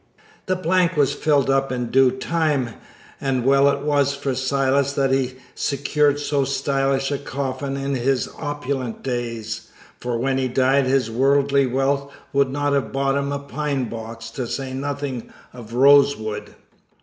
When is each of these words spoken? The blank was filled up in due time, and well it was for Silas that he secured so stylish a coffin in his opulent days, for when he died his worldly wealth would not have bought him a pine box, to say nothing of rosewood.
The 0.47 0.55
blank 0.55 0.97
was 0.97 1.13
filled 1.13 1.47
up 1.51 1.71
in 1.71 1.91
due 1.91 2.09
time, 2.09 2.71
and 3.19 3.45
well 3.45 3.69
it 3.69 3.81
was 3.81 4.15
for 4.15 4.33
Silas 4.33 4.93
that 4.93 5.11
he 5.11 5.35
secured 5.53 6.19
so 6.19 6.43
stylish 6.43 7.11
a 7.11 7.19
coffin 7.19 7.77
in 7.77 7.93
his 7.93 8.27
opulent 8.39 9.03
days, 9.03 9.67
for 9.99 10.17
when 10.17 10.39
he 10.39 10.47
died 10.47 10.87
his 10.87 11.11
worldly 11.11 11.67
wealth 11.67 12.11
would 12.33 12.49
not 12.49 12.73
have 12.73 12.91
bought 12.91 13.13
him 13.13 13.31
a 13.31 13.37
pine 13.37 13.89
box, 13.89 14.31
to 14.31 14.47
say 14.47 14.73
nothing 14.73 15.31
of 15.53 15.75
rosewood. 15.75 16.55